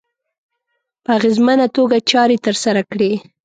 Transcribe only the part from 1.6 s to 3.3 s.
توګه چارې ترسره کړي.